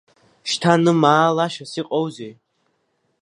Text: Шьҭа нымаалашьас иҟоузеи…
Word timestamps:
Шьҭа 0.49 0.73
нымаалашьас 0.83 1.71
иҟоузеи… 1.81 2.33